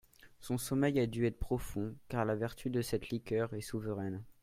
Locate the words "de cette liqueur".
2.71-3.53